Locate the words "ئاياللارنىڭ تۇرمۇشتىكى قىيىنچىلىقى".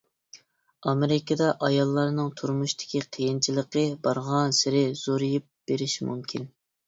1.65-3.83